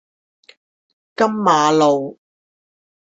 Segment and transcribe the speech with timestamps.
[1.15, 2.17] 金馬路